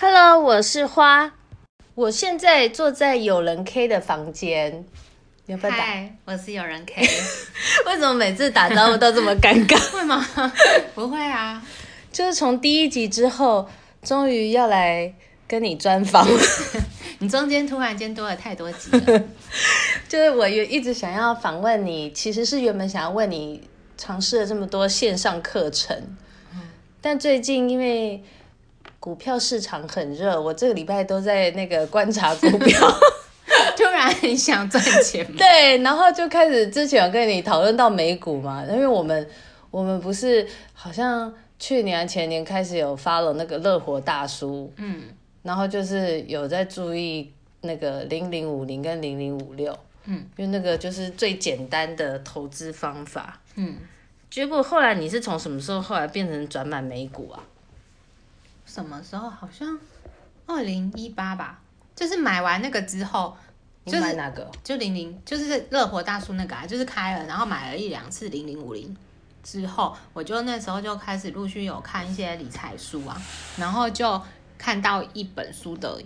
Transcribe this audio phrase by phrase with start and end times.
[0.00, 1.32] Hello，我是花，
[1.94, 4.84] 我现在坐在有人 K 的房间。
[5.60, 7.02] 嗨，我是有人 K。
[7.86, 9.78] 为什么每次打招呼都这么尴尬？
[9.92, 10.26] 会吗？
[10.94, 11.62] 不会啊，
[12.12, 13.68] 就是从第一集之后，
[14.02, 15.12] 终于要来
[15.48, 16.26] 跟你专访。
[17.18, 19.22] 你中间突然间多了太多集了。
[20.08, 25.96] 就是我也一直想要访问你，其实是原本想要问你尝试了这么多线上课程，
[26.54, 26.60] 嗯、
[27.00, 28.22] 但最近因为。
[29.00, 32.80] 股票市场很热，我这个礼拜都在那个观察股票。
[33.76, 35.36] 突然很想赚钱吗？
[35.36, 39.28] 对，然后就开始之前有跟你讨论到美股嘛，因为我们
[39.70, 45.02] 我们不是好像去年前年开始有 follow 那个乐活大叔，嗯，
[45.44, 53.76] 然后就是有在注意那个零零五零跟零零五六，嗯，因为那个就是最简单的投资方法，嗯，
[54.28, 57.38] 结果后来你是从什么时候后来变成转买美股啊？
[58.66, 59.30] 什么时候？
[59.30, 59.78] 好像
[60.46, 61.60] 二零一八吧，
[61.94, 63.36] 就是买完那个之后，
[63.84, 64.50] 就是买哪个？
[64.64, 68.96] 就零零，就是乐活大叔那个啊，就是开了，然后买了一两次零零五零
[69.42, 73.20] 之后，我就那时候就开始陆续有看一些理财书啊，
[73.58, 74.20] 然后就
[74.64, 76.02] 看到一本书的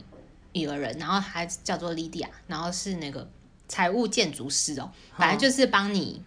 [0.51, 3.31] 一个人，然后他叫做莉迪亚然后是那个
[3.69, 6.21] 财务建筑师哦，反正就是帮你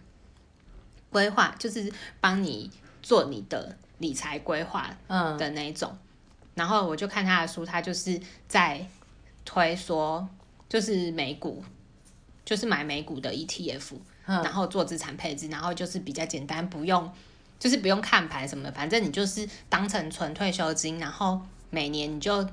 [1.10, 2.70] 规划，就是帮你
[3.02, 5.36] 做你的理财规划，嗯。
[5.36, 5.94] 的那种。
[6.54, 8.86] 然后我就看他的书，他就是在
[9.44, 10.26] 推说，
[10.70, 11.62] 就是美股，
[12.46, 17.12] 就是买美股的 ETF，嗯，然后做资产配置，然后就是比较简单，不用，
[17.58, 22.46] 就是不用看盘什么的，反正你就是当成存退休金，然后每年你就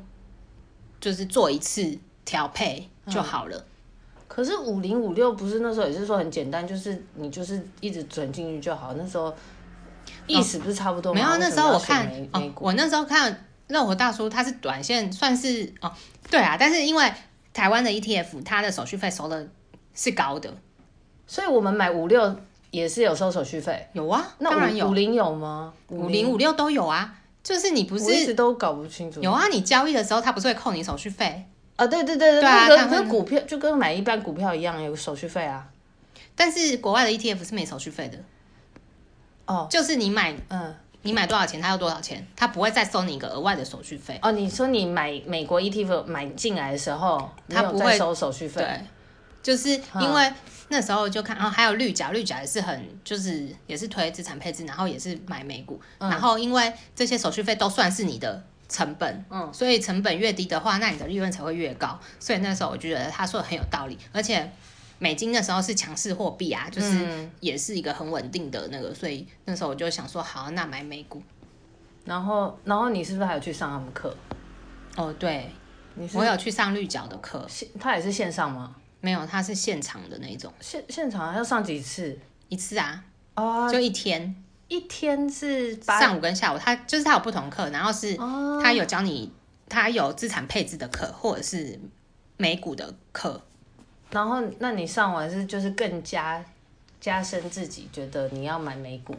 [1.00, 3.56] 就是做一次调配就好了。
[3.56, 3.64] 嗯，
[4.28, 8.96] 可是五零五六不是那时候也是说很简单，就是你就是一直存进去就好。
[8.96, 9.32] 那时候
[10.26, 11.20] 意思不是差不多吗？
[11.20, 13.46] 哦，没有，那时候我看，哦，我那时候看。
[13.70, 15.94] 乐活大叔他是短线算是哦，
[16.32, 17.14] 对啊，但是因为
[17.54, 19.48] 台湾的 ETF，它的手续费收的
[19.94, 20.52] 是高的，
[21.28, 22.36] 所以我们买五六
[22.72, 23.88] 也是有收手续费。
[23.94, 24.90] 有啊，那当然有。
[24.90, 25.72] 五零有吗？
[25.90, 27.14] 五零五六都有啊，
[27.50, 29.20] 就是你不是一直都搞不清楚。
[29.22, 31.44] 有啊，你交易的时候他不是会扣你手续费
[31.78, 31.88] 啊？
[31.88, 35.68] 对对对对，对啊，跟跟股票就跟买一般股票一样有手续费啊。
[36.36, 38.20] 但是国外的 ETF 是没手续费的
[39.48, 40.76] 哦，就是你买嗯。
[41.02, 44.20] 你买多少钱，他要多少钱，他不会再收你一个额外的手续费。
[44.22, 48.62] 哦，你说你买美国 ETF 买进来的时候，他不会收手续费。
[48.62, 48.82] 对，
[49.42, 49.70] 就是
[50.00, 50.34] 因为
[50.70, 62.00] 那时候就看，哦，还有绿角，绿角也是很，就是也是推资产配置，然后也是买美股，嗯、然后因为这些手续费都算是你的成本，嗯，所以成本越低的话，那你的利润才会越高。
[62.20, 64.52] 所以那时候我就觉得他说的很有道理，而且。
[65.02, 71.24] 美金那时候是强势货币啊，就是也是一个很稳定的那个，嗯、所以那时候我就想说，好，那买美股。
[72.04, 74.14] 然后，然后你是不是还有去上他们课？
[74.98, 75.50] 哦，对，
[76.12, 77.48] 我有去上绿角的课，
[77.80, 78.76] 他也是线上吗？
[79.02, 80.52] 没有，他是现场的那种。
[80.60, 82.18] 现现场要上几次？
[82.50, 83.04] 一次啊，
[83.36, 84.36] 哦，就一天，
[84.68, 88.18] 一天是上午跟下午，他就是他有不同课，然后是
[88.62, 89.32] 他有教你，
[89.70, 91.80] 他有资产配置的课，或者是
[92.38, 93.42] 美股的课。
[94.10, 96.44] 然后，那你上完是就是更加
[97.00, 99.16] 加深自己觉得你要买美股，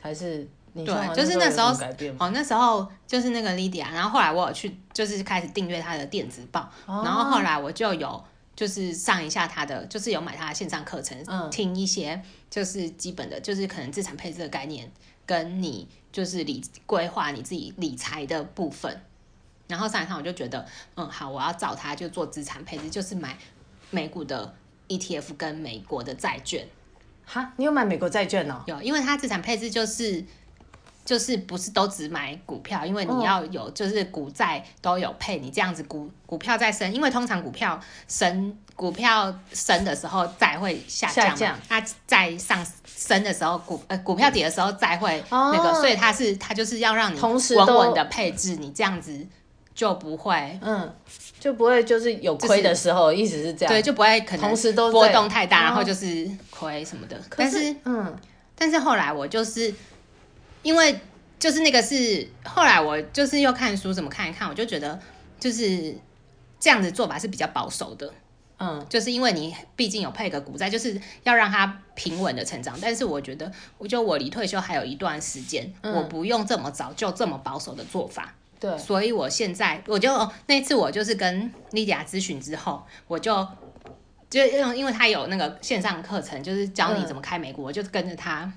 [0.00, 1.74] 还是你对，就是那时候
[2.18, 8.24] 哦，那时候就是那个 Lydia，然后后来我有去就是开始订阅他的电子报，哦、然后后来我就有
[8.54, 14.90] 就是上一下他的，就是有买他的线上课程，嗯、听一些就是基本的，就是可能资产配置的概念，
[15.26, 19.00] 跟你就是理规划你自己理财的部分。
[19.68, 23.36] 然后上一趟我就觉得，嗯，好，我要找他就做资产配置，就是买。
[23.94, 24.54] 美股的
[24.88, 26.66] ETF 跟美国的债券，
[27.26, 28.62] 哈，你有买美国债券哦？
[28.66, 30.24] 有，因为他资产配置就是
[31.04, 49.26] 就是不是都只买股票，因为你要有就是股债都有配，你这样子股股票再升，因为通常股票升股票升的时候债会下降，它在上升的时候股呃股票跌的时候债会那个，哦、所以它是它就是要让你同时稳稳的配置，你这样子
[49.74, 50.92] 就不会嗯。
[51.42, 57.20] 就不会就是有亏的时候，一直、是这样，对，就不会可能同时都波动太大，然后就是亏什么的。
[57.36, 58.16] 但是，嗯，
[58.54, 59.74] 但是后来我就是
[60.62, 60.98] 因为
[61.38, 64.98] 就是那个是后来我就是又看书怎么看一看，我就觉得
[65.38, 65.94] 就是
[66.60, 68.12] 这样子做法是比较保守的，
[68.58, 72.78] 嗯，就是因为你毕竟有配个股债，就是要让它平稳的成长。
[72.80, 78.32] 但是我觉得，我就我离退休还有一段时间，嗯、我不用这么早就这么保守的做法。
[78.60, 83.44] 对，所以我现在我就那次我就是跟莉迪亚咨询之后，我就
[84.30, 88.52] 就因因为他有那个线上课程，就是教你怎么开美股，嗯、我就跟着他，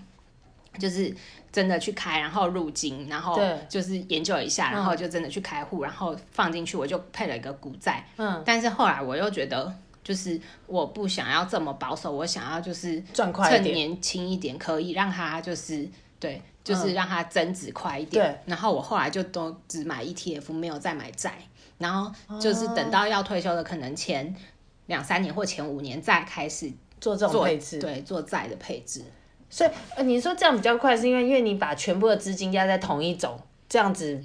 [0.78, 1.12] 就是
[1.56, 8.06] 真的去开，然后入金，然后就是研究一下，然后就真的去开户，然后放进去，我就配了一个股债。
[8.18, 9.74] 嗯，但是后来我又觉得，
[10.04, 10.38] 就是
[10.68, 13.02] 我不想要这么保守，我想要就是
[13.48, 15.88] 趁年轻一点，可以让他就是
[16.20, 18.42] 对，就是让他增值快一点。
[18.46, 21.38] 然后我后来就都只买 ETF，没有再买债，
[21.78, 24.36] 然后就是等到要退休的可能前。
[24.88, 26.72] 两三年或前五年再开始
[27.02, 29.02] 做这种配置，对，做债的配置。
[29.50, 33.40] 所以，呃，你说这样比较快，是因为因为你把全部的资金压在同一种，
[33.70, 34.22] 这样子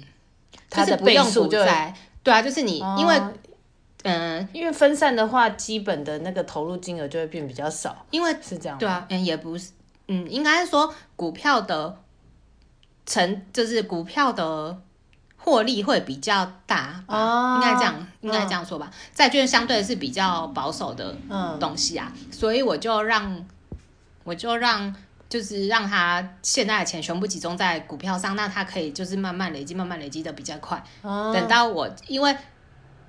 [0.69, 1.93] 它的倍数就在。
[2.23, 3.15] 对啊，就是你因为，
[4.03, 8.05] 嗯、呃，因为分散的话，基本的那个投入金额就会变比较少。
[8.11, 9.71] 因为是这样，对啊，嗯，也不是，
[10.07, 11.97] 嗯，应该是说股票的
[13.05, 14.81] 成，就是股票的。
[15.43, 18.91] 获利会比较大，哦、应该这样，应该这样说吧。
[19.11, 21.17] 债、嗯、券相对是比较保守的
[21.59, 23.43] 东西啊，嗯、所以我就让，
[24.23, 24.95] 我就让，
[25.31, 30.83] 就是让他现在的钱全部集中在股票上，那他可以就是慢慢累积，慢慢累积的比较快。
[31.01, 32.35] 哦、等到我，因为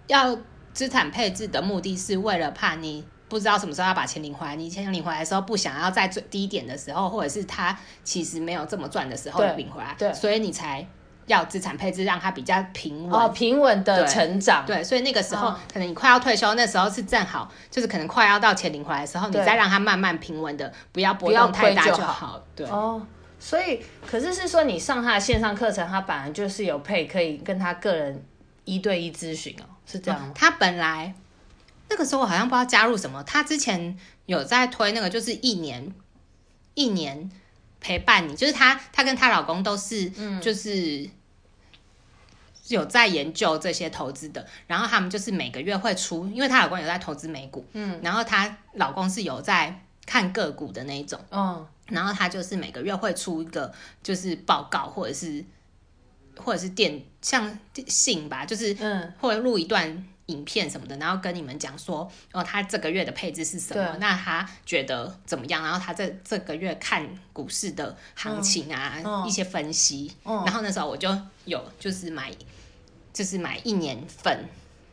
[0.06, 0.38] 要
[0.72, 10.86] 资产配置的目的是为了怕你不知道什么时候要把钱领回来，你钱领回来的时候不想要在最低点的时候，或者是他其实没有这么赚的时候领回来，对，对，所以你才。
[11.26, 14.64] 要资产配置，让它比较平稳，哦，平稳的成长。
[14.66, 21.98] 对，所以那个时候，哦、可能你快要退休，那时候是正好，就是可能快要到钱领回来的时候，你再让它慢慢平稳的，不要波动太大就好。
[21.98, 22.66] 就好对。
[22.66, 23.06] 哦，
[23.38, 28.24] 所以可是是说你上他的线上课程，他本来就是有配，可以跟他个人
[28.64, 30.32] 一对一咨询哦，是这样吗？
[30.34, 31.14] 他本来
[31.88, 33.96] 那个时候我好像不知道加入什么，他之前
[34.26, 35.92] 有在推那个，就是一年
[36.74, 37.30] 一年。
[37.82, 41.06] 陪伴你，就是她，她跟她老公都是，嗯，就是
[42.68, 44.46] 有在研究这些投资的。
[44.66, 55.44] 然后他们就是每个月会出，因为她老公有在投资美股，嗯，然后她老公是有在看个股的那一种，嗯，然后她就是每个月会出一个就是报告，或者是
[56.36, 60.06] 或者是电像信吧，就是嗯，或者录一段。
[60.32, 63.96] 影片什么的，然后跟你们讲说，哦，他这个月的配置是什么？
[64.00, 65.62] 那他觉得怎么样？
[65.62, 70.10] 然后他这这个月看股市的行情啊，嗯、一些分析。
[70.24, 71.08] 嗯、然后那时候我就
[71.44, 72.32] 有就是买，
[73.12, 74.48] 就是买一年份，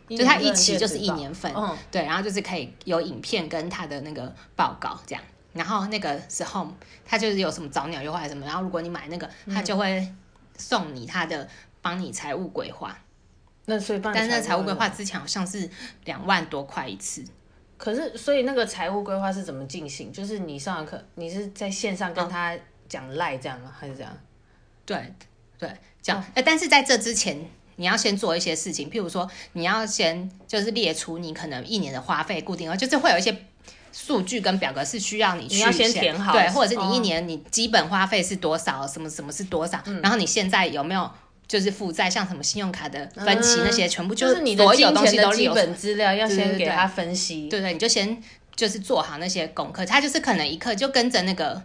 [0.09, 5.23] 就他一期就是一年份，嗯、对，然后就是可以有影片跟他的那个报告这样。
[5.53, 6.71] 然后那个时候
[7.05, 10.13] 他就是有什么早鸟优惠什么，然后如果你买那个，他就会
[10.57, 11.47] 送你他的
[11.81, 12.95] 帮你财务规划。
[13.69, 15.69] 那所以，但是那财务规划之前好像是
[16.05, 17.23] 两万多块一次。
[17.77, 20.11] 可是，所以那个财务规划是怎么进行？
[20.11, 22.57] 就是你上完课，你是在线上跟他
[22.89, 23.71] 讲赖这样吗？
[23.79, 24.11] 还是这样？
[24.85, 25.13] 对
[25.59, 25.71] 对，
[26.01, 26.17] 讲。
[26.33, 27.39] 哎、哦，但是在这之前，
[27.75, 33.45] 你要先做一些事情，譬如说，你要先就是列出你可能一年的花费固定额，就是会有一些
[33.93, 41.09] 数据跟表格是需要你去你要先填好，对，或者是你一年你基本花费是多少，什么什么是多少，嗯、然后你现在有没有？
[41.49, 47.49] 就是负债，像什么信用卡的分期那些，全部就是你的所有东西都基本资料要先给他分析。
[47.49, 48.21] 对对，你就先
[48.55, 49.83] 就是做好那些功课。
[49.83, 51.59] 他就是可能一课就跟着那个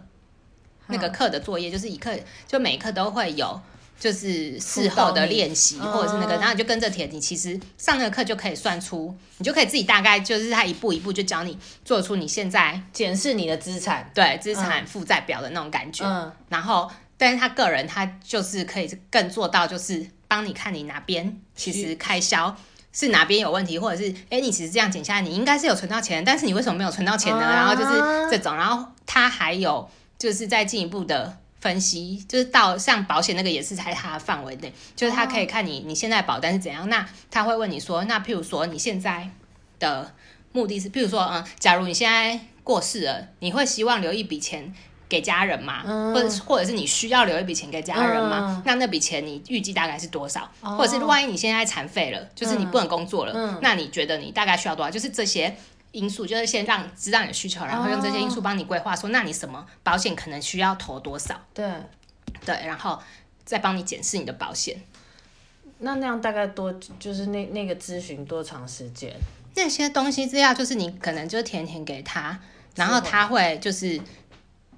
[0.87, 2.11] 那个课的作业，就是一课
[2.47, 3.61] 就每一课都会有，
[3.99, 7.07] 就是事后的练习或者是那个，然后你就跟着填。
[7.11, 16.33] 你其实上那个课就可以算出，你就可以自己大概就是他一步一步就教你做出你现在检视你的资产，对资产负债表的那种感觉。
[16.49, 16.89] 然后。
[17.17, 22.55] 但是他个人，他就是可以更做到，就是帮你看你哪边其实开销
[22.91, 27.39] 是哪边有问题，或者是哎，你其实这样减下来，你应该是有存到钱，但是你为什么没有存到钱呢？
[27.41, 27.91] 然后就是
[28.29, 39.29] 这种，然后他还有就是再进一步的分析，就是到像保险那个也是在他的范围内，就是他可以看你你现在保单是怎样，那他会问你说，那譬如说你现在
[39.79, 40.13] 的
[40.51, 44.73] 目的是，譬如说嗯，假如你现在过世了，你会希望留一笔钱。
[45.07, 48.55] 给家人嘛，嗯、或者或者是你需要留一笔钱给家人嘛？
[48.57, 50.49] 嗯、那那笔钱你预计大概是多少？
[50.61, 54.89] 哦、或者是万一你现在残废了，就是你不能工作了，嗯、那你觉得你大概需要多少？
[54.89, 55.55] 就是这些
[55.91, 61.39] 因素，就是先让知道你的需求，然后用这些因素帮你规划，说那你什么保险可能需要投多少？
[61.53, 61.69] 对
[62.43, 62.99] 对，然后
[63.43, 64.81] 再帮你检视你的保险。
[65.77, 69.13] 那那样大概多就是那那个咨询多长时间？
[69.53, 72.39] 那些东西资料就是你可能就填填给他，
[72.73, 74.01] 然后他会就是。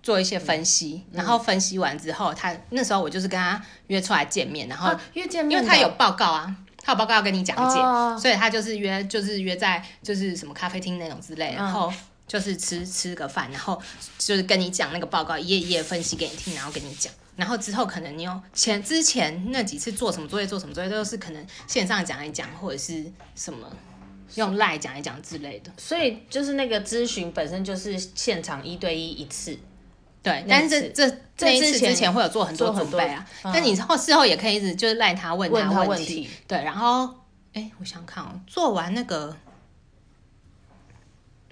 [0.04, 11.92] 做一些分析，嗯、然后分析完之后，他那时候我就是跟他约出来见面，然后约见面，因为他有报告啊，他有报告要跟你讲解，哦、所以他就是约，就是约在就是什么咖啡厅那种之类，然后
[12.25, 13.82] 就是吃吃个饭，然后
[14.18, 23.68] 就是跟你讲那个报告，一页一页分析给你听，然后跟你讲，然后之后可能你有前之前那几次做什么作业，做什么作业都是可能线上讲一讲或者是什么，
[24.36, 25.72] 用赖讲一讲之类的。
[25.77, 29.58] 所以就是那个咨询本身就是现场一对一一次。
[30.27, 33.25] 对，但是这这这一次之前会有做很多准备啊。
[33.43, 36.29] 但你后事后也可以一直就是赖他问他问题。
[36.48, 37.10] 对，然后
[37.53, 39.36] 哎，我想看哦，做完那个。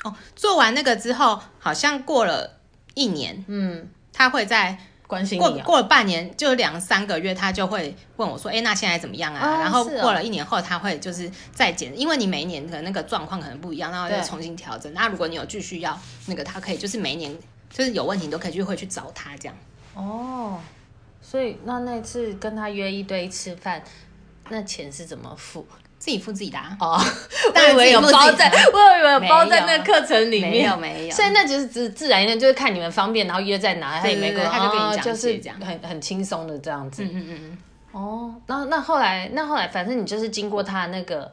[0.03, 2.59] 哦，做完那个之后，好像过了
[2.93, 4.77] 一年，嗯，他会在
[5.07, 14.93] 关心过过了半年，就两三个月，他就会问我说：“哎，那现在怎么样啊？”哦、然后过了一年后，他会就是再检，因为你每一年的那个状况可能不一样，然后再重新调整。
[14.93, 17.35] 那如果你有继续要那个，他可以就是每一年
[17.69, 19.55] 就是有问题，你都可以去会去找他这样。
[19.93, 20.59] 哦，
[21.21, 23.81] 所以那那次跟他约一对一吃饭，
[24.49, 25.65] 那钱是怎么付？
[25.97, 26.99] 自己付自己的啊哦，
[27.55, 31.15] 我以为有包在， 我以为有包在那个课程里面，没有没有。
[31.15, 37.03] 所以那就是自自然一点，就是看你们方便，然后约在哪，他也没跟，他就跟你讲，就是很很轻松的这样子。
[37.03, 37.57] 嗯嗯嗯。
[37.91, 41.31] 哦，那那后来，那后来，反正你就是经过他那个。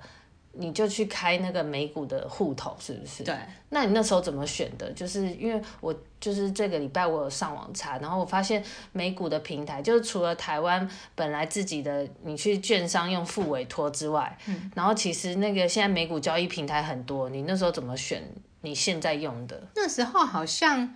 [0.52, 3.25] 你就去开那个美股的户头，是不是？
[3.25, 3.35] 对。
[3.71, 4.90] 那你那时候怎么选的？
[4.92, 18.23] 就是因为我就是这个礼拜我有上网查，然后我发现美股的平台，就是除了台湾本来自己的你去券商用付委托之外，嗯，然后其实那个现在美股交易平台很多，你那时候怎么选？
[18.64, 19.61] 你现在用的？
[19.75, 20.94] 那时候好像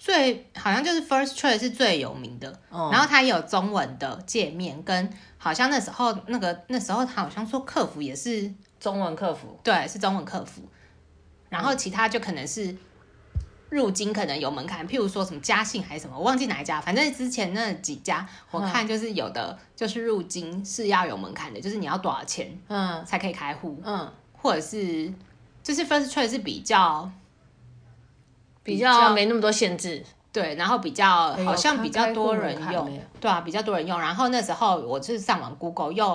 [0.00, 5.08] 最好像就是 First Trade 是最有名的，哦，然后它也有中文的界面跟。
[5.42, 10.60] 好像那时候那个那时候他好像说客服也是中文客服，对，是中文客服。
[11.48, 12.76] 然后其他就可能是
[13.70, 16.78] 入金可能有门槛，譬如说什么嘉信还是什么，我忘记哪一家。
[16.78, 25.10] 反正之前那几家我看就是有的就是入金是要有门槛的，就是你要多少钱嗯才可以开户嗯，或者是
[25.62, 27.10] 就是 First Trade 是比较
[28.62, 30.04] 比较没那么多限制。
[30.32, 33.98] 对，然后比较好像比较多人用，对啊，比较多人用。
[33.98, 36.06] 然后那时候我就是上网 Google 又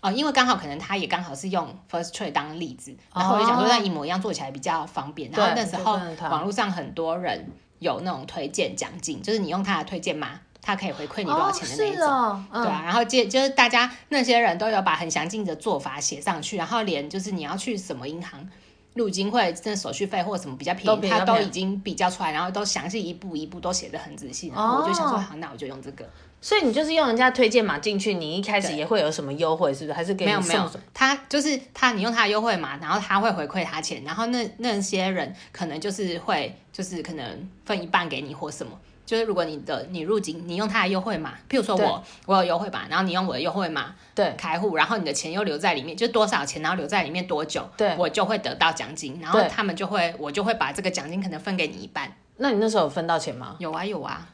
[0.00, 5.30] 哦，因为刚好可能他也刚好是用 First Trade 当例子，然后我就想说那一模一样做起来比较方便。
[5.30, 5.92] 然后那时候
[6.28, 12.82] 网络上很多人有那种推荐奖金，就是你用他的推荐码，他可以回馈你多少钱的那一种，哦嗯、对啊。
[12.84, 18.44] 然后接就是大家那些人都有把很详尽的做法写上去，然后连就是你要去什么银行。
[18.94, 26.08] 入金会这手续费或者什么比较便宜，他都已经比较出来，然后都详细一步一步都写的很仔细，然后我就想说，好，那我就用这个。
[26.40, 29.92] 所以你就是用人家推荐码进去，你一开始也会有什么优惠，是不是？
[29.92, 30.24] 还是给？
[30.24, 38.72] 没有没有，他就是他，你用他的优惠码，然后他会回馈他钱，然后那那些人可能就是会就是可能分一半给你或什么。
[39.04, 52.14] 就是如果你的你入金，你用他的优惠码，譬如说我我有优惠码，然后你用我的优惠码对开户，然后你的钱又留在里面，就多少钱，然后留在里面多久，对，我就会得到奖金，然后他们就会我就会把这个奖金可能分给你一半。
[52.36, 53.56] 那你那时候有分到钱吗？
[53.58, 54.28] 有啊有啊，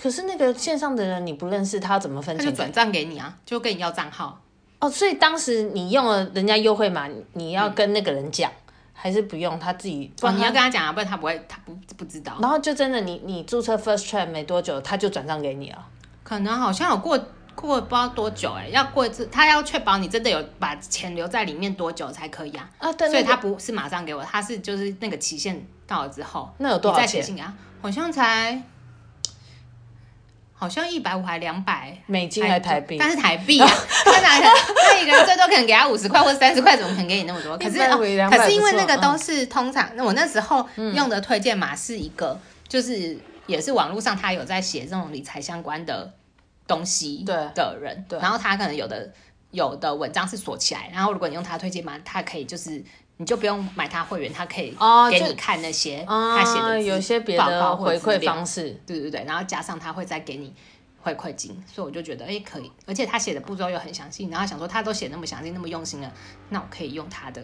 [0.00, 2.44] 可是那个线上的人你不认识，他要怎么分钱？
[2.44, 4.40] 他就转账给你啊，就跟你要账号。
[4.78, 8.50] 哦，所以当时你用了人家优惠码，你要跟那个人讲。
[8.50, 8.62] 嗯
[8.98, 12.38] 还是不用他自己，哦，你要跟他讲啊，不然他不会，他不不知道。
[12.40, 15.86] 然后就真的你，你你注册 First Trade 没多久，他就转账给你了。
[16.24, 17.16] 可能好像有过
[17.54, 22.70] 过不知道多久哎，欸，要过一次，他要确保你真的有把钱留在里面多久才可以啊？
[22.78, 27.52] 啊，对，所以他不是马上给我，他是就是那个期限到了之后，那有多少钱啊？
[27.82, 28.60] 好像才。
[30.58, 32.96] 好像一百五还两百美金还是台币？
[32.98, 33.68] 但是台币啊，
[34.04, 37.58] 他哪他一个人最多可能给他五十块或三十块，怎么可能给你那么多？
[37.58, 37.98] 可是哦，
[38.30, 46.10] 可是因为那个都是通常，那我那时候用的推荐码是一个，就是也是网络上他有在写这种理财相关的
[46.66, 49.12] 东西的人，对，然后他可能有的
[49.50, 52.82] 有的文章是锁起来，然后如果你用他推荐码，他可以就是。
[53.18, 54.76] 你就不用买他会员，他可以
[55.10, 60.54] 给你看那些他写的、哦、有些别的回馈方式，对对对，然后加上他会再给你
[61.00, 66.12] 回馈金，所以我就觉得哎可以，而且他写的步骤又很详细，然后想说他都写那么详细那么用心了，
[66.50, 67.42] 那我可以用他的。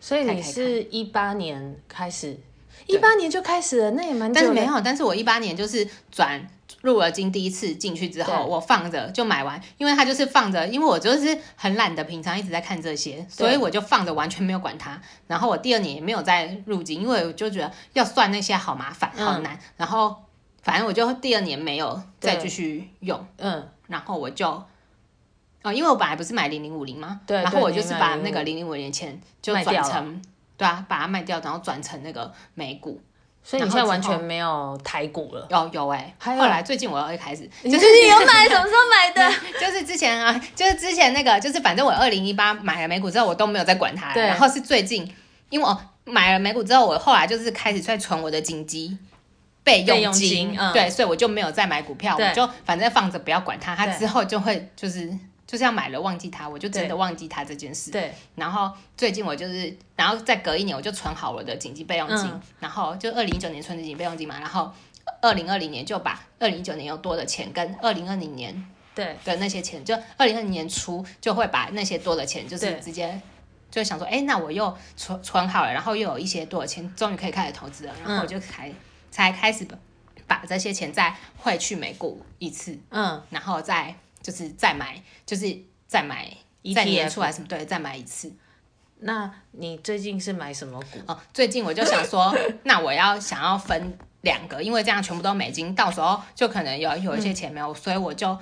[0.00, 2.38] 所以你是一八年开始，
[2.86, 4.32] 一八年就开始了，那也蛮。
[4.32, 6.46] 但是没有，但是我一八年就是转。
[6.82, 15.00] 入了金第一次进去之后，我放着就买完，因为它就是放着，因为我就是很懒得，平常一直在看这些，所以我就放着，完全没有管它。
[15.26, 19.54] 然后我第二年也没有再入金，因为我就觉得要算那些好麻烦，好难。
[19.54, 20.14] 嗯、然后
[20.62, 24.48] 反正我就第二年没有再继续用，嗯，然后我就，
[25.62, 27.20] 哦，因为我本来不是买零零五零吗？
[27.26, 30.20] 对，然后我就是把那个零零五零钱就转成，
[30.56, 33.00] 对啊，把它卖掉，然后转成那个美股。
[33.44, 35.46] 所以你现在完全没有台股了？
[35.50, 39.34] 有有哎、欸，后来最近我又开始，就是你有买，什么时候买的？
[39.60, 44.14] 就是之前啊，就是之前那个，就是反正我二零一八买了美股之后，我都没有再管它。
[44.14, 44.22] 对。
[44.22, 45.12] 然后是最近，
[45.50, 48.96] 因为我买了美股之后，我后来就是开始在存我的紧急
[49.64, 55.12] 备用金，嗯、对，所以我就没有再买股票，我就反正放着不要管它，它之后就会就是。
[55.52, 57.90] 就是要买了忘记它，我就真的忘记它这件事。
[57.90, 58.10] 对。
[58.36, 64.72] 然后最近我就是，然后再隔一年我就存好我的紧急备用金，嗯、然后就二零一九年存的紧急备用金嘛，然后
[65.20, 73.20] 二零二零年就把二零一九年有多的钱跟二零二零年对的那些钱，就二零二零年初就会把那些多的钱就是直接
[73.70, 78.74] 就想说，哎，那我又存存好了，然后又有一些多的钱，终于可以开始投资了，然后我就才、嗯、
[79.10, 79.68] 才开始
[80.26, 83.94] 把这些钱再汇去美股一次，嗯，然后再。
[84.22, 86.32] 就是再买，就是再买，
[86.74, 88.32] 再年出来什么对，再买一次。
[89.04, 91.00] 那你最近是买什么股？
[91.06, 98.38] 哦，最近我就想说， 那我要想要分两个，因为这样全部都美金，到时候就可能有有一些钱没有，嗯、所以我就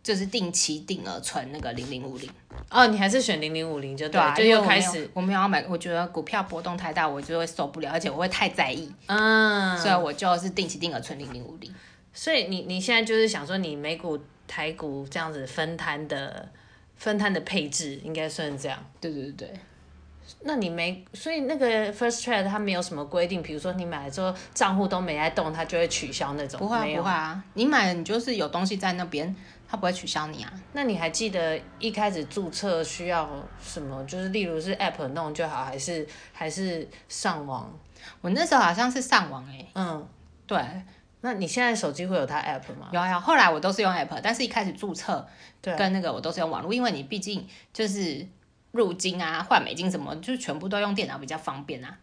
[0.00, 2.30] 就是定期定额存那个零零五零。
[2.70, 11.74] 哦，你还是选零零五零就对，就又开始我没有要买，我觉得股票波动太大，我就会受不了，而且我会太在意，嗯，所以我就是定期定额存零零五零。
[12.12, 14.16] 所以你你现在就是想说，你美股。
[14.52, 16.46] 台股这样子分摊的
[16.96, 18.78] 分摊的配置应该算这样。
[19.00, 19.54] 对对对对。
[20.42, 26.60] 那你没，所以那个 First Trade 它没有什么规定，比如说你买了之后账户都没在动，它就会取消那种。
[26.60, 29.34] 不会啊，不会啊，你买了你就是有东西在那边，
[29.66, 30.52] 它不会取消你啊。
[30.74, 33.26] 那你还记得一开始注册需要
[33.62, 34.04] 什么？
[34.04, 37.72] 就是例如是 App 弄就好，还是还是上网？
[38.20, 39.70] 我那时候好像是上网哎、欸。
[39.76, 40.06] 嗯，
[40.46, 40.58] 对。
[41.22, 42.90] 那你现在手机会有它 app 吗？
[42.92, 45.26] 有啊有，后来我都是用 app，但是一开始注册
[45.62, 48.26] 跟那个我都是用网络，因为你毕竟就是
[48.72, 51.96] 入金啊、换美金什么，就全部都用电脑比较方便啊。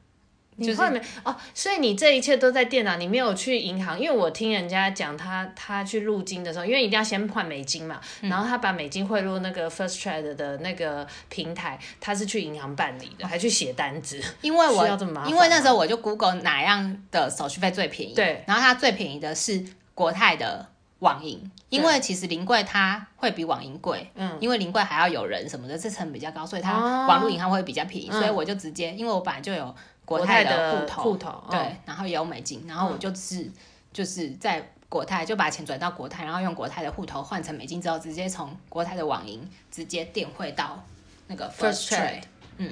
[0.59, 14.85] 你换没哦，所以你这一切都在电脑，你没有去银行，因为我听人家讲，他他去入金的时候，因为一定要先换美金嘛，嗯、然后他把美金汇入那个 First Trade 的那个平台，他是去银行办理的，还去写单子，因为我
[15.25, 19.63] 因为那时候我就 Google 哪样的手续费最便宜，对，然后它最便宜的是
[19.95, 20.67] 国泰的
[20.99, 29.73] 网银，因为其实临柜它会比网银贵，嗯，因为临柜还要有人什么的，这成本比较高，所以它网络银行会比较便宜，哦、所以我就直接，因为我本来就有。
[30.09, 33.53] 国泰的户头，头对，哦、然后也有美金，然后我就是、嗯、
[33.93, 40.83] 就是在国泰就把钱转到国泰，然后用国泰的户头换成美金之后，直接从国泰的网银直接电汇到
[41.27, 42.23] 那个 First Trade。
[42.57, 42.71] 嗯，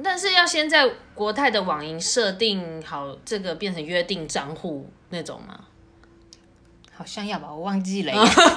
[0.00, 5.64] 但是要先在国泰的网银设定好这个变成约定账户那种吗？
[6.96, 8.12] 好像要吧，我忘记了，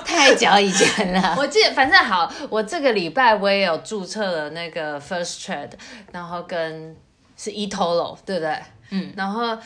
[0.06, 1.34] 太久以前了。
[1.40, 5.72] 我记得，反正好，我这个礼拜我也有注册了那个 First Trade，
[6.12, 6.96] 然后跟。
[7.44, 8.58] 是 eToro 对不对？
[8.92, 9.58] 嗯，然后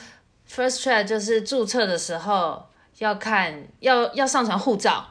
[0.50, 2.66] First Trade 就是注册的时候
[2.98, 5.06] 要看要要上传护照，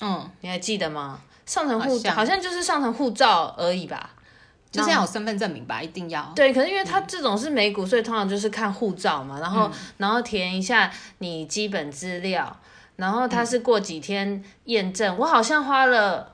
[0.00, 1.20] 嗯，你还记得吗？
[1.44, 4.08] 上传护照好像就是上传护照而已吧，
[4.70, 6.32] 就是要有身份证明吧，一定要。
[6.34, 12.56] 对，可是因为它这种是美股，所以通常就是看护照嘛，然后、嗯、然后填一下你基本资料，
[12.96, 16.33] 然后它是过几天验证，嗯、我好像花了。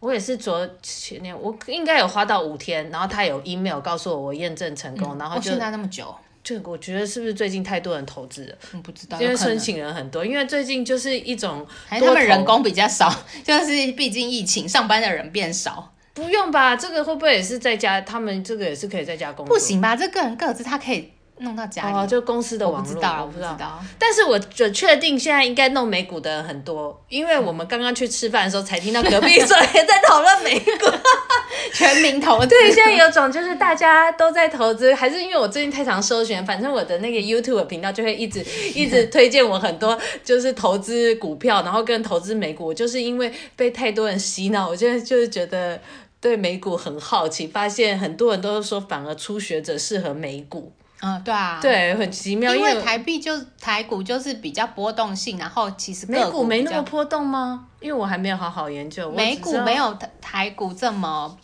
[0.00, 8.56] 我也是昨前年，我应该有花到五天，然后他有 email 告诉我我验证成功，嗯、然后就、哦、现在那么久，这个我觉得是不是最近太多人投资了？
[8.72, 15.92] 嗯，不知道，因为申请人很多，因为最近就是一种还他们人工比较少， 就是毕竟疫情，上班的人变少。
[16.14, 16.74] 不用吧？
[16.74, 18.00] 这个会不会也是在家？
[18.00, 19.54] 他们这个也是可以在家工作？
[19.54, 19.94] 不行吧？
[19.94, 21.12] 这个人各自他可以。
[21.40, 23.80] 弄到家里，哦，就公司的网络，我不知道，我不知道。
[23.98, 30.86] 但是我就确定现在应该弄美股的人很多，因为我们刚刚去吃饭的时候才听到隔壁桌也在讨论美股，
[31.72, 32.46] 全民投资。
[32.48, 42.66] 对，现在有种就是大家都在投资，还是因为我最近太常搜寻，反正我的那个 YouTube 频道就会一直 一直推荐我很多就是投资股票，然后跟投资美股。
[42.66, 45.80] 我就是因为被太多人洗脑，我现在就是觉得
[46.20, 50.72] 对美股很好奇，发现很多人都是说反而初学者适合美股。
[51.00, 57.68] 嗯，对啊，对，很奇妙，因为台币就台股就是比较波动性，然后其实股美股没那么波动吗？
[57.80, 61.38] 因为我还没有好好研究，美股没有台股这么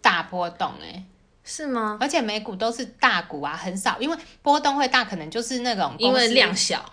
[0.00, 1.04] 大波动哎、欸，
[1.44, 1.98] 是吗？
[2.00, 6.84] 而且美股都是大股啊，很少，因为波动会大，可能就是那种因为量小。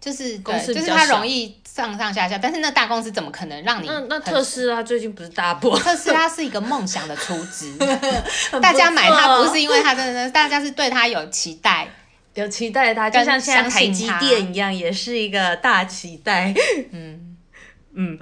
[0.00, 3.86] 就是公司，就是它容易上上下下，但是那大公司怎么可能让你？
[3.86, 5.78] 那那特斯拉最近不是大波？
[5.78, 7.74] 特斯拉是一个梦想的出资，
[8.60, 11.88] 大家买它不是因为它真的，大家是对它有期待，
[12.34, 16.52] 有期待它，就像现在台积电一样，也是一个大期待。
[16.90, 17.36] 嗯
[17.96, 18.18] 嗯，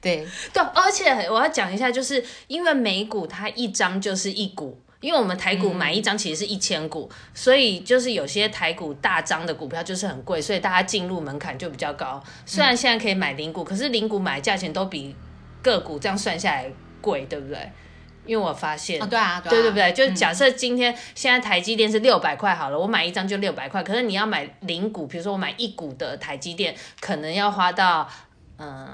[0.00, 4.80] 对对，而且我要讲一下，就是因为美股它一张就是一股。
[5.04, 12.24] 因为我们台股买一张其实是一千股，嗯、所以就是有些台股大张的股票就是很贵，所以大家进入门槛就比较高。
[12.46, 15.14] 虽然现在可以买零股，可是零股买价钱都比
[15.60, 17.70] 个股这样算下来贵，对不对？
[18.24, 19.92] 因为我发现，哦、对啊，对，啊对对？
[19.92, 28.08] 就假设今天现在台积电是六百块好了，我买一张就六百块，可是你要买零股，比如说我买一股的台积电，可能要花到
[28.56, 28.88] 嗯。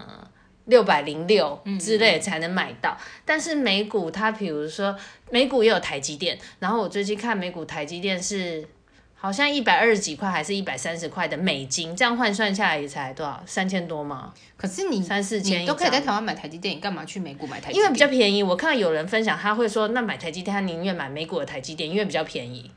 [0.70, 4.96] 六百零六之类才能买到，嗯、但是美股它比如说
[5.30, 8.66] 美股也有台积电，然后我最近看美股台积电是
[9.14, 14.32] 好像一百二十几块还是一百三十块的美金，这样换算下来也才多少三千多吗？
[14.56, 17.76] 可是你三四千都可以在台湾买台积电，你干嘛去美股买台积电？
[17.76, 18.42] 因为比较便宜。
[18.42, 22.70] 我看到有人分享，他会说那买台积电，他宁愿买美股的台积电，因为比较便宜，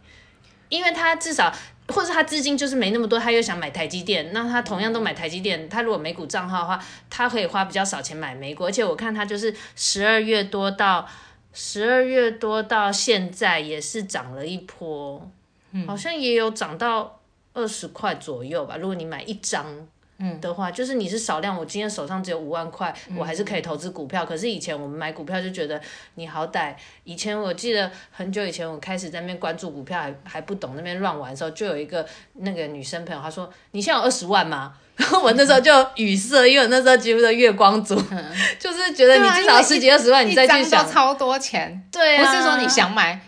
[0.68, 1.54] 因为他至少。
[1.88, 11.08] 或者他资金就是没那么多，他又想买台积电，那他同样都买台积电，他如果美股账号的话，他可以花比较少钱买美股，而且我看他就是十二月多到
[11.54, 15.30] 十二月多到现在也是涨了一波，
[15.72, 17.20] 嗯，好像也有涨到
[17.54, 19.88] 二十块左右吧，如果你买一张。
[20.20, 24.26] 嗯，的话就是你是少量，我今天手上只有五万块，嗯，我还是可以投资股票。
[24.26, 25.82] 可是以前我们买股票就觉得，
[26.16, 38.26] 你好歹以前我记得很久以前我开始在那边关注股票还还不懂那边乱玩的时候，就有一个那个女生朋友她说：“你现在有二十万吗？” 然后我那时候就语塞，因为我那时候几乎是月光族，嗯，
[38.60, 43.20] 就是觉得你至少十几二十万，你再去想超多钱，对啊，不是说你想买，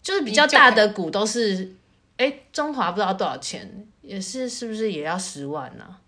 [0.00, 1.74] 就是比较大的股都是，
[2.18, 5.98] 哎，中华不知道多少钱，也是是不是也要十万呢，啊？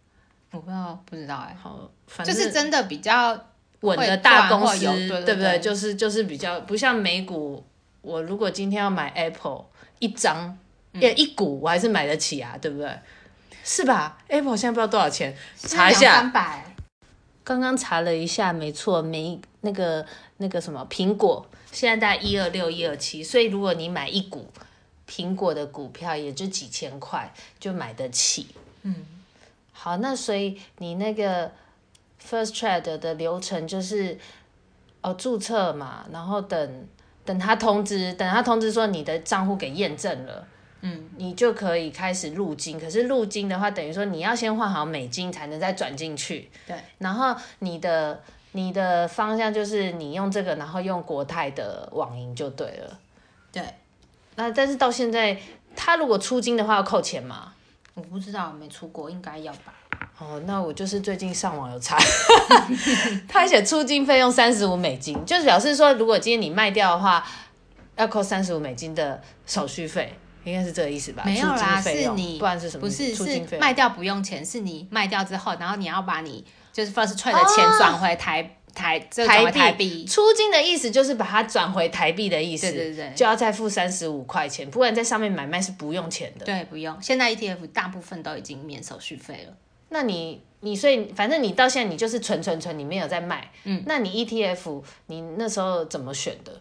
[0.55, 1.57] 我不知道，不知道哎、欸。
[1.61, 1.91] 好，
[2.25, 3.39] 就是真的比较
[3.81, 5.59] 稳的大公司，对，对，对，对不对？
[5.59, 7.65] 就是就是比较不像美股。
[8.03, 9.65] 我如果今天要买 Apple
[9.99, 10.57] 一张，
[10.93, 12.89] 也、嗯、一股，我还是买得起啊，对不对？
[13.65, 16.17] 是吧？Apple 现在不知道多少钱，查一下。
[16.17, 16.75] 三百。
[17.43, 24.51] 刚刚查了一下，没错，没那个那个什么苹果，现在在一二六一二七，所以如果你买一股
[25.09, 28.47] 苹果的股票，也就几千块就买得起。
[28.83, 28.95] 嗯。
[29.77, 31.51] 好，那所以你那个
[32.25, 34.17] First Trade 的流程就是，
[35.03, 36.87] 哦，注册嘛，然后等
[37.25, 40.47] 等他通知，等他通知说你的账户给验证了，
[40.83, 42.79] 嗯，你就可以开始入金。
[42.79, 46.49] 可是入金的话，等于说你要先换好美金才能再转进去。
[46.67, 46.77] 对。
[46.99, 52.99] 然后你的你的方向就是你用这个，然后用国泰的网银就对了。
[53.53, 53.63] 对。
[54.37, 55.37] 那但是到现在，
[55.75, 57.53] 他如果出金的话要扣钱吗？
[57.95, 59.73] 我不知道，没出过，应该要吧。
[60.19, 61.97] 哦，那我就是最近上网有查，
[63.29, 67.25] 他写出境费用三十五美金，就是表示说，如果今天你卖掉的话，
[67.97, 71.23] 要扣三十五美金的手续费，应该是这个意思吧？
[71.25, 72.81] 没有啦，是你不然是什么？
[72.83, 78.43] 不是是卖掉不用钱，是你卖掉之后，然后你要把你就是 First Trade 的钱转回台。
[78.43, 86.45] 哦台台币出金的意思就是把它转回台币的意思，对对对，就要再付三十五块钱，不然在上面买卖是不用钱的。
[86.45, 87.01] 对，不用。
[87.01, 89.57] 现在 ETF 大部分都已经免手续费了。
[89.91, 93.51] 那你你所以反正你到现在你就是存存存，你没有在卖。
[93.65, 93.83] 嗯。
[93.87, 96.61] 那你 ETF 你那时候怎么选的？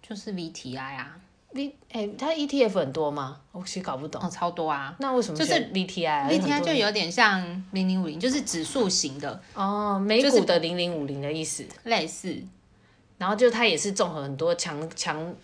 [0.00, 1.16] 就是 VTI 啊。
[1.54, 3.38] V 哎、欸，它 ETF 很多吗？
[3.52, 4.22] 我其实搞不懂。
[4.22, 4.94] 哦，超多啊！
[4.98, 12.42] 那为什么就是 VTI？VTI 就有点像零零五零，就是指数型的哦，美股的零零五零的意思，类似。
[13.18, 15.34] 然后就它也是综合很多强强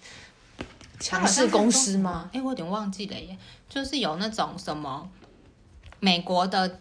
[0.98, 2.30] 强势公司吗？
[2.32, 3.36] 哎、欸，我有点忘记了耶。
[3.68, 5.08] 就是有那种什么
[6.00, 6.80] 美国的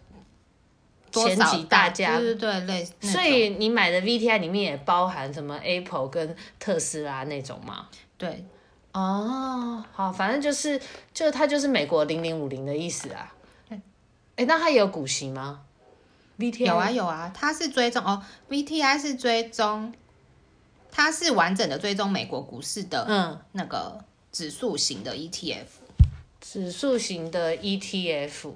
[1.12, 2.94] 前几大家，对对对，类似。
[3.02, 7.90] 所以你买的 VTI 里面也包含什么 Apple 跟特斯拉那种吗？
[8.18, 8.46] 对。
[8.98, 10.82] 哦，好，反正就是，
[11.14, 13.32] 就它就是美国零零五零的意思啊。
[13.70, 13.80] 哎、
[14.38, 15.62] 欸，那它也有股息吗
[16.40, 19.94] ？VTI 有啊有啊，它是追踪哦，VTI 是追踪，
[20.92, 24.00] 它是完整的追踪美国股市的，嗯，那个
[24.32, 25.66] 指数型的 ETF，
[26.42, 28.52] 指数型的 ETF，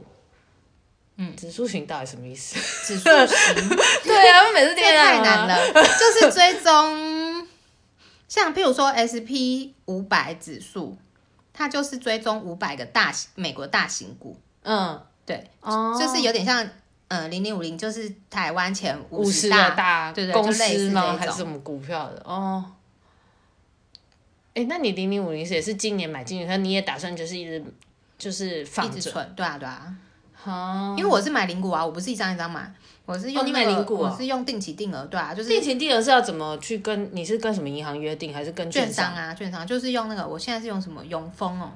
[1.17, 2.56] 嗯，指数型到底什么意思？
[2.88, 3.69] 指数型，
[4.04, 7.11] 对啊，我每次听太难了，就是追踪。
[8.32, 10.98] 像譬如说 S P 五百指数，
[11.52, 14.39] 它就是追踪五百个大型美国大型股。
[14.63, 16.65] 嗯，对，哦，就是有点像，
[17.10, 21.17] 呃，零零五零就是台湾前五十大，大对对，公司吗？
[21.17, 22.24] 还是什么股票的？
[22.24, 22.63] 哦，
[24.54, 27.62] 哎、欸，那你零零五零是也是今年买进去，那你也打算就是一直
[28.17, 29.02] 就是放着？
[29.02, 29.34] 存？
[29.36, 29.94] 对啊，对啊。
[30.34, 32.74] 好，因为我是买零股啊，我不是一张一张买。
[33.06, 37.10] 我是用、那个哦、你买零股、哦，我是用定期定额，对啊，就是定期定额是要怎么去跟？
[37.12, 39.34] 你是跟什么银行约定，还是跟券商，券商啊？
[39.34, 41.72] 券商就是用那个，我现在是用什么永丰哦，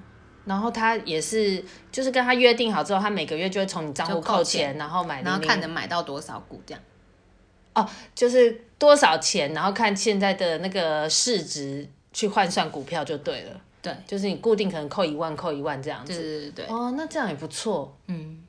[0.45, 1.61] 然后他也是，
[1.91, 6.81] 就是跟他约定好之后，他每个月就会从你账户扣钱，然后买，然后看能买到多少股这样。
[7.73, 13.61] 哦，就是多少钱，然后看现在的那个市值去换算股票就对了。
[13.81, 16.13] 对，就是你固定可能扣一万，扣一万这样子。
[16.13, 16.65] 对对对对。
[16.67, 17.97] 哦，那这样也不错。
[18.07, 18.41] 嗯，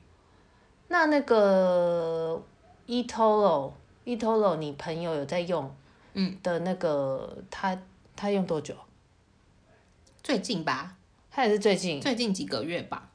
[0.87, 2.41] 那那个。
[2.87, 5.75] eToro，eToro，你朋友有在用，
[6.13, 7.77] 嗯的那个，嗯、他
[8.15, 8.73] 他用多久？
[10.23, 10.95] 最近吧，
[11.29, 13.09] 他也是最近，最近几个月吧。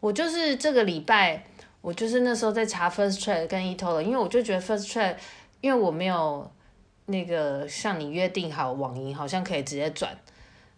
[0.00, 1.44] 我就是这个礼拜，
[1.80, 5.16] 我就是那时候在查 First Trade 跟 eToro，因为我就觉得 First Trade
[5.60, 6.50] 因为我没有
[7.06, 10.16] 那个像你约定好网银，好像可以直接转。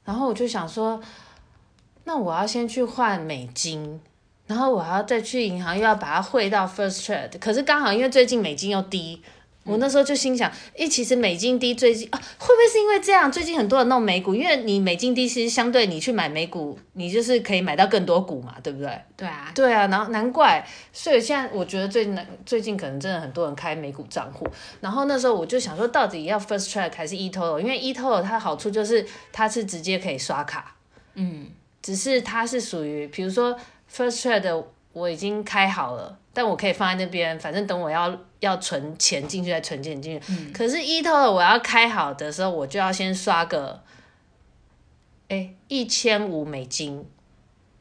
[0.05, 1.03] 然后我就想说，
[2.05, 4.01] 那我要先去换美金，
[4.49, 7.39] 然后我还要再去银行又要把它汇到 First Trade。
[7.39, 9.23] 可是刚好因为最近美金又低。
[9.65, 13.31] 我那时候就心想，诶，其实美金低，最近啊，会不会是因为这样？
[13.31, 18.99] 最近很多人弄美股，因为你美金低，其实相对你去买美股，你就是可以买到更多股嘛，对不对？
[19.15, 24.47] 对啊，对啊，然后难怪，所以现在我觉得最难，最近可能真的很多人开美股账户。
[24.81, 27.59] 然后那时候我就想说，到底要 First Trade 还是 eToro？
[27.59, 30.77] 因为 eToro 它的好处就是它是直接可以刷卡，
[31.13, 31.49] 嗯，
[31.83, 33.55] 只是它是属于，比如说
[33.93, 36.19] First Trade 我已经开好了。
[36.35, 40.27] 但我可以放在那边，反正等我要要存钱进去再存钱进去。
[40.31, 43.83] 嗯、可是 eToro 我要开好的时候，我就要先刷个，
[45.29, 47.05] 哎，一千五美金，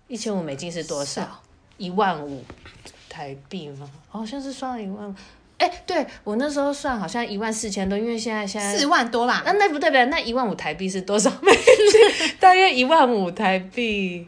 [0.07, 1.43] 一千五美金是多少？
[1.77, 2.43] 一万五
[3.07, 3.87] 台币吗？
[4.09, 5.13] 好像是刷了一万五。
[5.59, 9.43] 哎，对我那时候算好像一万四千多，因为现在现在四万多啦。
[9.45, 12.37] 那那不对不对那一万五台币是多少美金？
[12.39, 14.27] 大约一万五台币。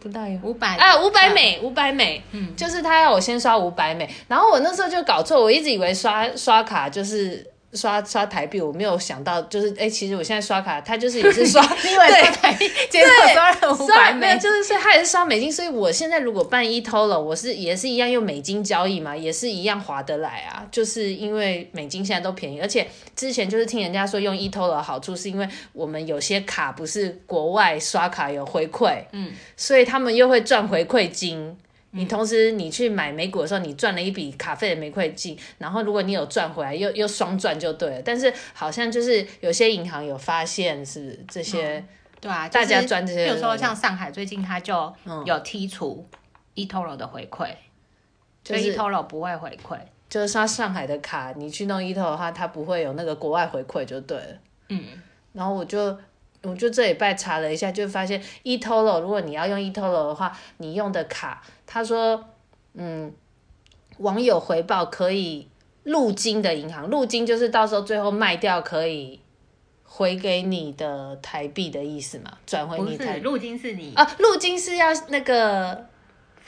[0.00, 7.46] 不到五百啊，五百美，五百美，嗯，就是他要我先刷五百美，然后我那时候就搞错，我一直以为刷刷卡就是。
[7.74, 31.56] 刷刷台币，我没有想到，就是哎、欸，其实我现在刷卡，他就是也是刷，因为刷台币，结果刷了五百美，没有，就是所以它也是刷美金，所以我现在如果办 eToro，我是也是一样用美金交易嘛，也是一样划得来啊，就是因为美金现在都便宜，而且之前就是听人家说用 eToro 的好处是因为我们有些卡不是国外刷卡有回馈，嗯，所以他们又会赚回馈金。
[31.98, 38.02] 你同时你去买美股的时候，你赚了一笔卡费的回馈金，然后如果你有赚回来，又又双赚就对了。
[38.04, 41.88] 但是好像就是有些银行有发现是这些，嗯、
[42.20, 43.26] 对啊，大家赚这些。
[43.26, 44.72] 比如说像上海最近它就
[45.26, 46.08] 有剔除
[46.54, 47.48] eToro 的回馈，
[48.44, 49.76] 就是 eToro 不会回馈，
[50.08, 54.38] 就是刷上海的卡，你去弄 eToro 的话，它不会有那个国外回馈就对了。
[54.68, 54.84] 嗯，
[55.32, 55.98] 然后我就。
[56.42, 62.24] 我就这礼拜查了一下，就发现 eToro 如果你要用 eToro 的话，你用的卡，他说，
[62.72, 63.12] 嗯，
[63.98, 65.46] 网友回报可以
[65.82, 69.20] 入金的银行，入金就是到时候最后卖掉可以
[69.84, 73.20] 回给你的台币的意思嘛，转回你台币。
[73.20, 75.86] 入金是你啊，入金是要那个。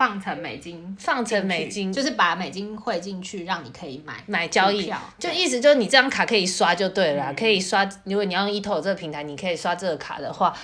[0.00, 7.86] 放成美金，放成美金，就是把美金汇进去，让你可以买买交易，就意思就是你这张卡可以刷就对了，嗯、可以刷。
[8.04, 10.56] 如果你要用 eToro 这个平台，你可以刷这个卡的话，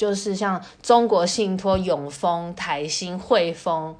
[0.00, 3.94] 就是像中国信托、永丰、台新、汇丰、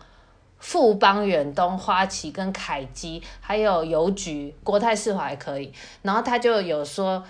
[0.59, 5.71] 富邦远东、花旗跟凯基，还有邮局、国泰世华也可以。
[6.01, 7.23] 然后他就有说。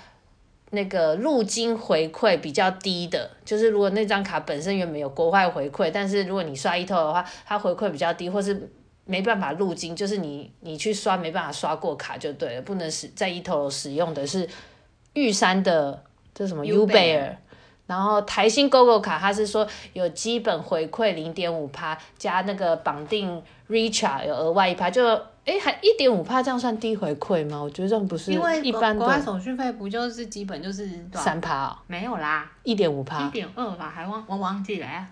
[0.73, 8.71] 那个入金回馈比较低的，就是如果那张卡本身原本有国外回馈，但是如果你刷 eToro 的话，它回馈比较低，或是
[9.05, 14.49] 没办法入金，就是你你去刷没办法刷过卡就对了，不能使在 eToro 使用的是
[15.15, 17.35] 玉山的这什么 Uber
[17.91, 25.21] 然后台新 GoGo 卡，它是说有基本回馈零点五趴，加那个绑定 Recharge 有额外一趴就。
[25.47, 27.61] 哎，还一点五趴，这样算低回馈吗？
[27.61, 31.77] 我觉得这样不是，因为一般的国外手续费不就是基本就是三趴哦？
[31.89, 35.09] 没有啦，一点五趴，一点二吧，还忘我忘记了呀。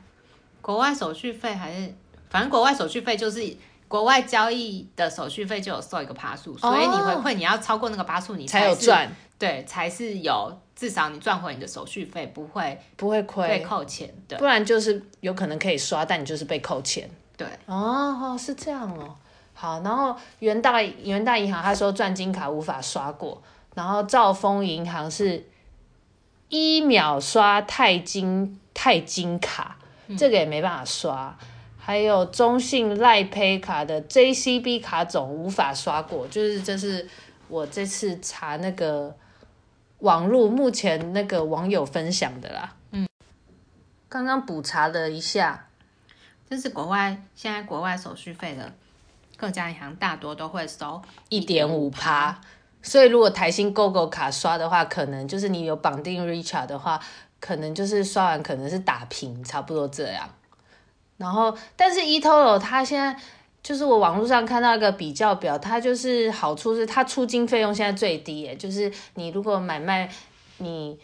[0.60, 1.92] 国外手续费还是，
[2.28, 3.42] 反正国外手续费就是
[3.88, 17.10] 国外交易的手续费就有收一个趴数，所以你回馈你要超过那个趴数，你才，才有赚，对，才是有至少你赚回你的手续费不会不会亏被扣钱的，不然就是有可能可以刷，但你就是被扣钱。
[17.36, 19.16] 对，哦，是这样哦。
[19.54, 23.42] 好，然后元大元大银行他说钻金卡无法刷过，
[23.74, 25.44] 然后兆丰银行是
[26.48, 29.76] 一秒刷钛金钛金卡，
[30.16, 37.08] 这个也没办法刷，嗯、还有中信赖 Pay 卡的 JCB 卡总无法刷过，就是这是
[37.48, 39.12] 我这次查那个
[39.98, 43.08] 网络目前那个网友分享的啦，嗯，
[44.08, 45.68] 刚刚补查了一下，
[46.48, 48.72] 这是国外现在国外手续费的。
[49.36, 52.40] 各家银行大多都会收一点五趴，
[52.82, 57.00] 所以如果台新 GoGo 卡刷的话，可能就是你有绑定 Recharge 的话，
[57.38, 60.28] 可能就是刷完可能是打平，差不多这样。
[61.18, 63.16] 然后，但是 eToro 它现在
[63.68, 70.08] 就是我网络上看到一个比较表，它就是好处是它出金费用现在最低耶，就是你如果买卖
[70.56, 70.98] 你。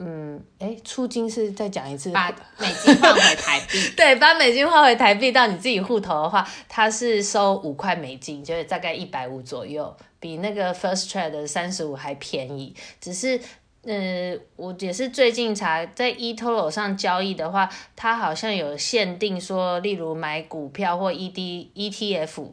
[0.00, 3.78] 嗯，哎，出金是再讲一次，把美金换回台币。
[3.96, 12.76] 对，把美金换回台币到你自己户头的话，它是收五块美金，就是大概一百五左右，比那个 First Trade 的三十五还便宜。
[13.00, 13.40] 只是，
[13.88, 22.50] 呃，我也是最近查，在 eToro 上交易的话，它好像有限定说，例如买股票或 ED ETF，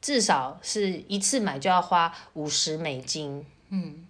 [0.00, 4.06] 至少是一次买就要花五十美金，嗯，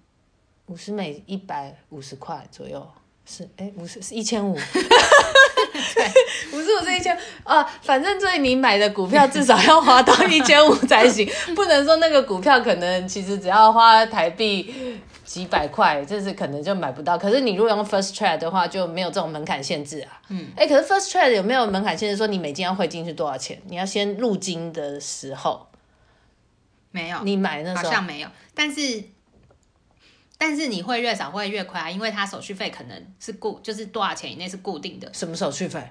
[0.67, 2.87] 五十美一百五十块左右，
[3.25, 4.55] 是哎五十是一千五。
[4.55, 6.05] 对，
[6.51, 14.75] 不是我这一千啊，反正这你买的股票至少要花到一千五才行， 不能说那个股票可能其实只要花台币
[15.27, 17.19] 几百块，就是可能就买不到。
[17.19, 20.23] 可是你如果用 First Trade 的话，就没有这种门槛限制啊。
[20.31, 22.17] 嗯，哎，可是 First Trade 有没有门槛限制？
[22.17, 23.61] 说你每金要汇进去多少钱？
[23.67, 25.69] 你要先入金的时候
[26.91, 29.05] 没有，你买那时候好像没有，但是。
[30.39, 35.11] 但是你会越少会越快啊，因为它手续费可能是固，就是多少钱以内是固定的。
[35.15, 35.83] 什么手续费？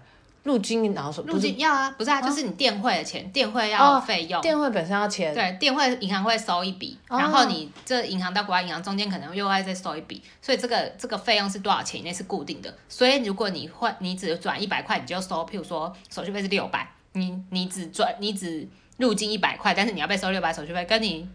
[0.45, 5.34] 入金然后手入金要啊，不是啊，就是你电汇的钱，电汇要费用，电汇本身要钱。
[5.34, 12.73] 对，电汇银行会收一笔，然后你这银行到国外银行中间可能又会再收一笔，所以这个这个费用是多少钱以内是固定的。
[12.88, 21.27] 所以如果你换，你只转一百块，你就收，譬如说手续费是六百，你你只转你只入金一百块，但是你要被收六百手续费，跟你。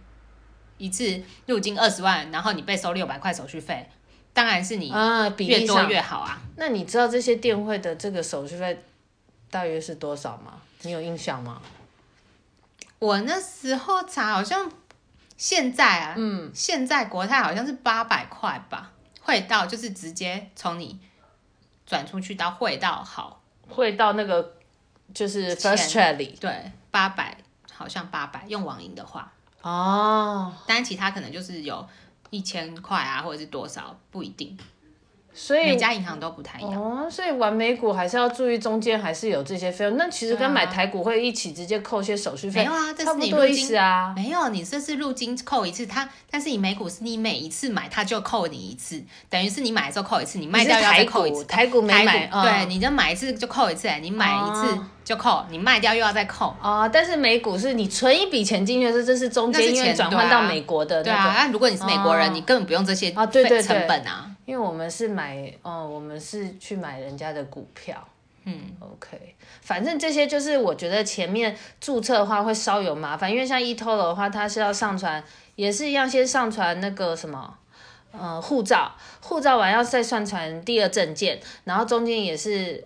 [0.78, 3.86] 一次入金二十万，然后你被收六百块手续费，
[4.32, 6.40] 当然是你啊越多越好啊。
[6.56, 8.82] 那你知道这些电汇的这个手续费
[9.50, 10.60] 大约是多少吗？
[10.82, 11.60] 你有印象吗？
[12.98, 14.70] 我那时候查好像
[15.36, 21.00] 现在啊，嗯，现在国泰好像是八百块吧，汇到就是直接从你
[21.86, 24.54] 转出去到汇到好，汇到那个
[25.12, 27.36] 就是 First Trade 里，对，八百
[27.72, 29.32] 好像八百，用网银的话。
[29.62, 31.88] 哦，但其他可能就是有
[32.30, 34.58] 一千块啊，或者是多少，不一定。
[35.32, 36.74] 所以每家银行都不太一样。
[36.74, 39.96] 哦，所以玩美股还是要注意中间还是有这些费用。
[39.96, 42.60] 那其实跟买台股会一起直接扣些手续费。
[42.60, 44.12] 没有啊，这是你入金啊。
[44.16, 51.44] 没有，你这是入金扣一次，它但是你美股是你每一次买它就扣你一次，等于是你买的时候扣一次，你卖掉要再扣一次。
[51.44, 56.54] 台股没买，对，你就买一次就扣一次，你买一次就扣，你卖掉又要再扣。
[56.60, 61.02] 哦，但是美股是你存一笔钱进去的时候，这是中间因为转换到美国的。
[61.04, 64.26] 对啊，那如果你是美国人，你根本不用这些啊，对对成本啊。
[64.50, 68.04] 因为我们是买，哦，我们是去买人家的股票，
[68.46, 75.22] 嗯，OK，反正这些就是我觉得前面注册的话会稍有麻烦，因为像 eToro 的话，它是要上传，
[75.54, 77.56] 也是一样，先上传那个什么，
[78.10, 82.84] 呃，护照，护照完要再上传第二证件，然后中间也是，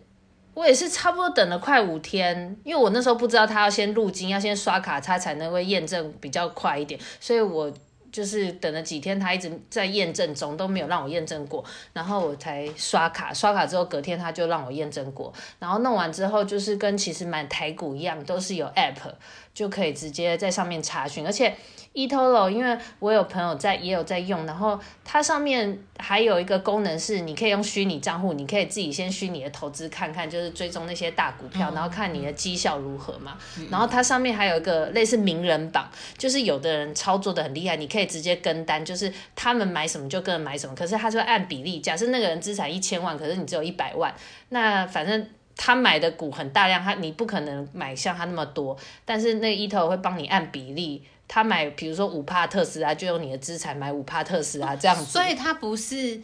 [0.52, 7.72] 我也是差不多等了快五天，因为我那时候不知道他要先入金，要先刷卡，他才能会验证比较快一点，所以我。
[8.14, 19.12] 就是等了几天，他一直在验证中，都没有让我验证过，然后我才刷卡，刷卡之后隔天他就让我验证过，然后弄完之后就是跟其实买台股一样，都是有 app
[19.52, 21.52] 就可以直接在上面查询，而且。
[21.94, 33.38] eToro，因为我有朋友在，也有在用，然后它上面还有一个功能是，你可以用虚拟账户，你可以自己先虚拟的投资看看，就是追踪那些大股票，然后看你的绩效如何嘛。
[33.70, 40.74] 然后它上面还有一个类似名人榜，就是有的人操作的很厉害，你可以直接跟单，就是他们买什么就跟着买什么。
[40.74, 44.12] 可是他就按比例，假设那个人资产一千万，可是你只有一百万，
[44.48, 51.02] 那反正他买的股很大量，他你不可能买像他那么多，但是那 eToro 会帮你按比例。
[51.26, 55.04] 他买，比如说五帕特斯拉，就用你的资产买五帕特斯拉这样子。
[55.04, 56.20] 所以他不是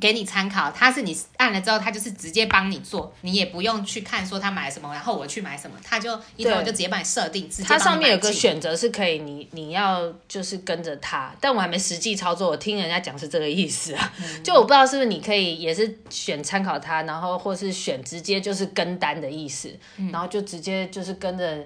[0.00, 7.48] 给你参考，他是你按了之后，他就是直接帮你做，你也不用去看说他买什么，然后我去买什么，他就一头就直接帮你设定。
[7.50, 14.12] 直接它上面有个选择是可以你，你你要就是跟着他，但我还没实际操作，我听人家讲是这个意思啊。
[14.18, 21.64] 嗯、 就我不知道是不是你可以也是选参考他，然后或是选直接就是跟单的意思，嗯、然后就直接就是跟着，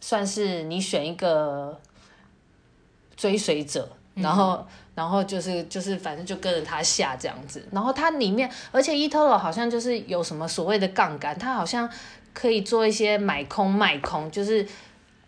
[0.00, 1.78] 算是你选一个。
[3.18, 7.66] 追随者，然后，嗯、然后就是就是，反正就跟着他下这样子。
[7.72, 11.88] 然后它里面，而且 eToro 好像就是有什么所谓的杠杆，它好像
[12.32, 14.66] 可以做一些买空卖空，就是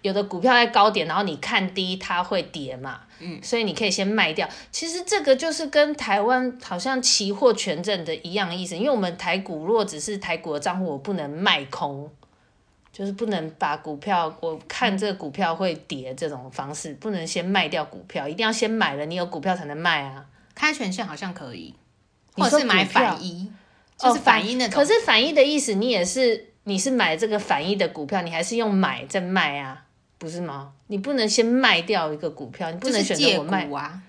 [0.03, 4.49] 有的股票在高点，然后你看低它会跌嘛，嗯，所以你可以先卖掉。
[4.71, 12.11] 其实这个就是跟台湾好像期货权证的一样的意思，因为我们台股如果只是台股的账户，我不能卖空。
[13.01, 20.27] 就是不能把股票，我看这个股票会跌这种方式，不能先卖掉股票，一定要先买了，你有股票才能卖啊。
[20.55, 21.75] 开权限好像可以，
[22.35, 23.51] 或者是买反一，
[23.97, 24.75] 就是反一那种。
[24.75, 29.87] 可是反一的意思，你也是你是买这个反一的股票，你还是用买再卖啊，
[30.19, 30.75] 不是吗？
[30.89, 34.03] 你不能先卖掉一个股票，你不能选择我卖啊。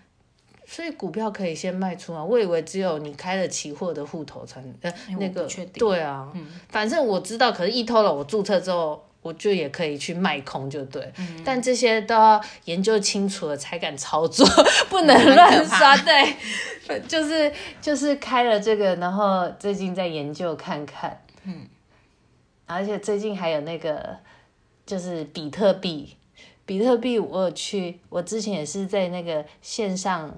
[0.71, 2.23] 所以股票可以先卖出啊！
[2.23, 11.11] 我以为只有你开了期货的户头才能，呃，欸、那个对啊，嗯、反正我知道，可是 eToro 我注册之后，我就也可以去卖空，就对。
[11.17, 14.47] 嗯、但这些都要研究清楚了才敢操作，
[14.89, 15.97] 不能乱刷。
[15.97, 17.51] 对，就是
[17.81, 21.67] 就是开了这个，然后最近在研究看看，嗯，
[22.65, 24.15] 而且最近还有那个
[24.85, 26.15] 就是比特币。
[26.63, 30.33] 比特币我有去，我之前也是在那个线上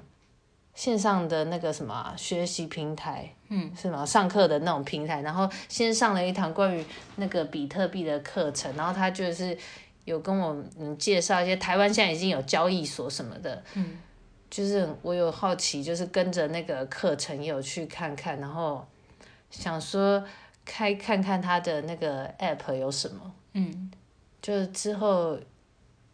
[0.74, 4.06] 线上的那个什么、啊、学习平台，嗯，是吗？
[4.06, 6.86] 上课的那种平台，然后先上了一堂关于
[7.18, 9.58] 那个比特币的课程，然后他就是
[10.06, 13.98] 有跟我嗯介绍一些台湾现在已经有交易所什么的，嗯，
[14.50, 18.86] 就是我有好奇，就是跟着那个课程有去看看，然后
[19.50, 20.24] 想说
[20.66, 23.92] 开看看他的那个 app 有什么，嗯，
[24.42, 25.40] 就之后。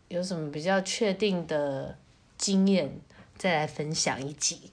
[0.09, 1.95] 有什么比较确定的
[2.35, 2.91] 经验，
[3.39, 4.69] 再来分享一集。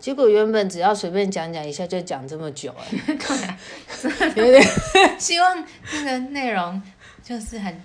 [0.00, 3.56] 结果原本只要随便讲讲一下，就讲这么久哎，
[4.34, 4.60] 有点
[5.16, 6.82] 希望那个内容
[7.22, 7.80] 就是很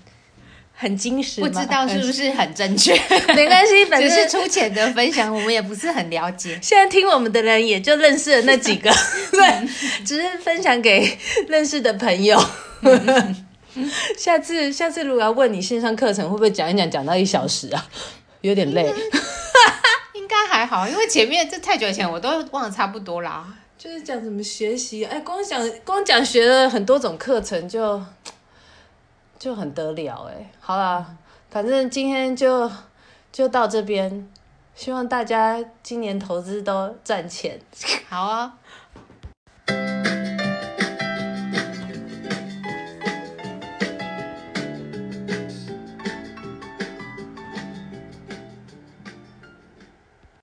[0.74, 2.94] 很精实，不知道是不是很正确，
[3.36, 6.58] 没关系， 反正只是粗浅的分享，我们也不是很了解。
[6.60, 8.92] 现在听我们的人也就认识了那几个，
[9.32, 9.68] 对，
[10.04, 11.16] 只是分享给
[11.48, 12.44] 认识的朋友。
[14.18, 17.88] 下次，下次如果要问你线上课程会不会讲一讲，讲到一小时啊？
[18.42, 18.92] 有点累。
[20.28, 23.48] 应该还好，因为前面这太久以前我都忘得差不多啦。
[23.78, 28.04] 就是讲怎么学习，哎，光讲光讲学了很多种课程就
[29.40, 30.52] 就很得了哎。
[30.60, 31.06] 好啦，
[31.50, 32.70] 反正今天就
[33.32, 34.30] 就到这边，
[34.76, 37.58] 希望大家今年投资都赚钱。
[38.10, 38.58] 好啊。